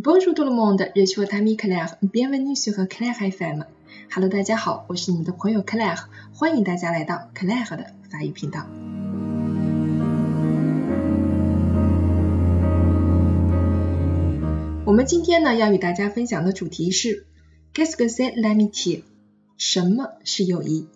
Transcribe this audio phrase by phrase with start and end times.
[0.00, 1.96] Bonjour tout le monde, je suis votre ami Claire.
[2.04, 3.64] Bienvenue sur Claire FM.
[4.14, 8.64] Hello，大家好，我是你们的朋友 Claire，欢迎大家来到 Claire 的法语频道。
[14.84, 17.26] 我们今天呢要与大家分享的主题是
[17.74, 19.02] Qu'est-ce que c'est l'amitié？
[19.56, 20.86] 什么是友谊？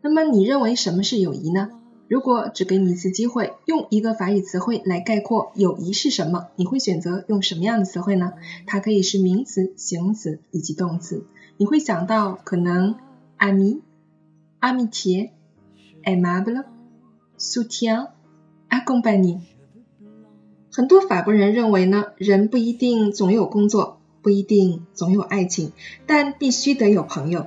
[0.00, 1.68] 那么你认为什么是友谊呢？
[2.08, 8.34] 如果只给你一次机会，用一个法语词汇来概括友谊是什么，你会选择用什么样的词汇呢？
[8.66, 11.26] 它可以是名词、形容词以及动词。
[11.56, 12.94] 你会想到可能
[13.38, 13.80] ami、
[14.60, 15.30] amitié、
[16.04, 16.64] aimable、
[17.38, 18.10] soutien、
[18.70, 19.40] accompagner。
[20.70, 25.72] 很多法国人认为呢，人不一定总有工作，不一定总有爱情，
[26.06, 27.46] 但必须得有朋友。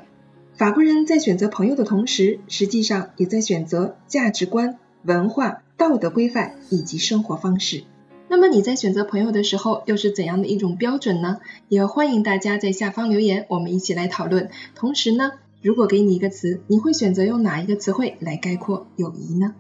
[0.60, 7.86] 法国人在选择朋友的同时，实际上也在选择价值观、文化、道德规范以及生活方式。
[8.28, 11.38] 那么你在选择朋友的时候，又是怎样的一种标准呢？
[11.70, 14.50] 也欢迎大家在下方留言，我们一起来讨论。
[14.76, 19.56] 同时呢，如果给你一个词，你会选择用哪一个词汇来概括友谊呢？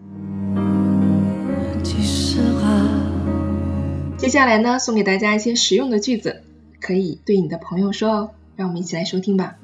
[4.18, 6.42] 接下来呢，送给大家一些实用的句子，
[6.82, 8.32] 可以对你的朋友说哦。
[8.58, 9.56] 让我们一起来收听吧。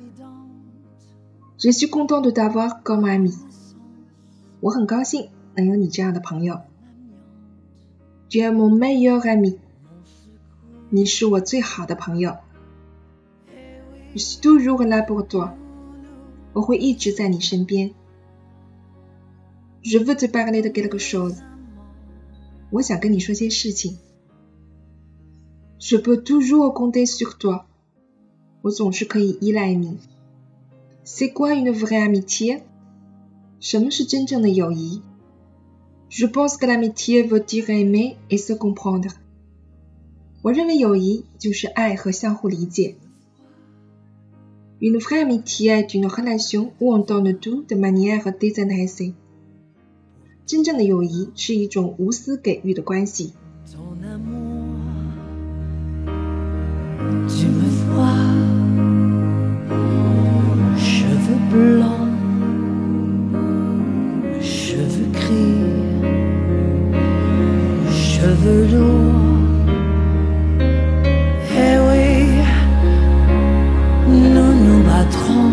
[1.65, 3.35] Je suis content de t'avoir comme ami。
[4.61, 6.61] 我很高兴能有你这样的朋友。
[8.29, 9.59] Tu es mon meilleur ami。
[10.89, 12.39] 你是我最好的朋友。
[14.15, 15.55] Je suis toujours là pour toi。
[16.53, 17.93] 我会一直在你身边。
[19.83, 21.41] Je veux te parler de quelque chose。
[22.71, 23.99] 我想跟你说些事情。
[25.79, 27.67] Je peux toujours compter sur toi。
[28.63, 29.99] 我总是可以依赖你。
[31.05, 32.59] C'est quoi une vraie amitié?
[33.61, 33.79] Je
[36.27, 39.11] pense que l'amitié veut dire aimer et se comprendre.
[44.83, 49.15] Une vraie amitié est une relation où on donne tout de manière désintéressée.
[50.51, 53.35] 真正的友谊是一种无私给予的关系。
[68.48, 68.52] Eh
[71.88, 72.08] oui,
[74.08, 75.52] nous nous battrons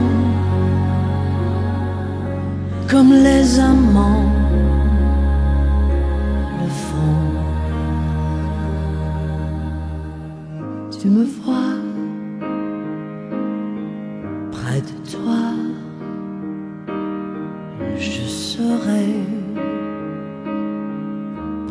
[2.90, 4.30] comme les amants
[6.60, 7.22] le font.
[11.00, 11.78] Tu me vois
[14.50, 15.42] près de toi.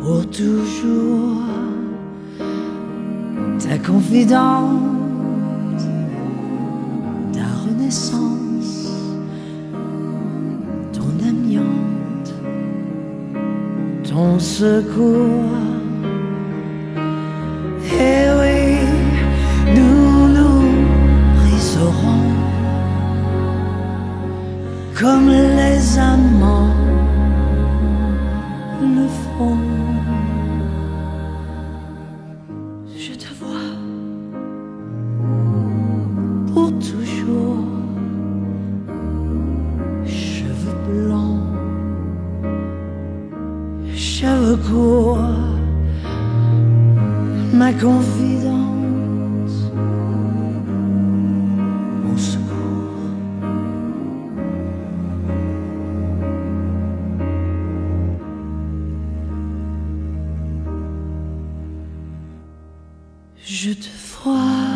[0.02, 1.42] Pour toujours
[3.60, 4.80] ta confidente,
[7.32, 8.90] ta renaissance,
[10.92, 12.34] ton amiante,
[14.02, 15.56] ton secours.
[18.00, 18.78] Et oui,
[19.76, 20.64] nous nous
[21.36, 22.32] briserons
[24.98, 25.41] comme
[32.96, 33.72] Je te vois
[36.52, 37.64] pour toujours,
[40.06, 41.40] cheveux blancs,
[43.96, 45.18] cheveux courts,
[47.52, 48.61] ma confidence.
[63.44, 63.88] Je te
[64.22, 64.71] vois.